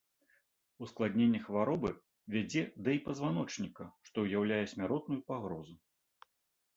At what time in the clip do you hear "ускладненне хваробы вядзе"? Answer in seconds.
0.85-2.63